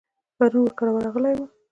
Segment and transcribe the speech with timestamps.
[0.37, 1.47] پرون ور کره ورغلی وم.